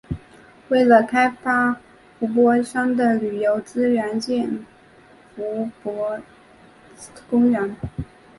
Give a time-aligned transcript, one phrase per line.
[0.69, 1.77] 为了开发
[2.19, 4.65] 伏波山的旅游资源建
[5.35, 6.19] 伏波
[7.29, 7.75] 公园。